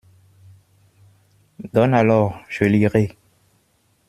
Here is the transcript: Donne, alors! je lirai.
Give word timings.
Donne, 1.73 1.93
alors! 1.93 2.41
je 2.49 2.63
lirai. 2.65 3.15